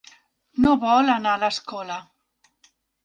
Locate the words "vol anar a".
0.85-1.41